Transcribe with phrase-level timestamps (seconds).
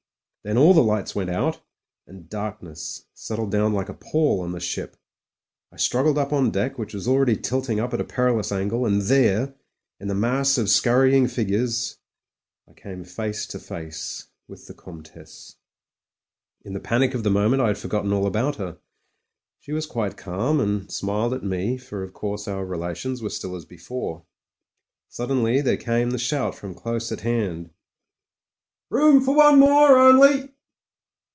[0.43, 1.61] Then all the lights went out,
[2.07, 4.97] and darkness settled down like a pall on the ship.
[5.71, 8.87] I strug gled up on deck, which was already tilting up at a perilous angle,
[8.87, 9.53] and there—
[10.01, 11.99] ^in the mass of scurrying figures—
[12.67, 15.57] I came face to face with the Comtesse.
[16.65, 18.79] In the panic of the moment I had forgotten all about her.
[19.59, 23.55] She was quite calm, and smiled at me, for of course our relations were still
[23.55, 24.25] as before.
[25.07, 27.69] Suddenly there came the shout from close at hand,
[28.89, 30.49] "Room for one more only."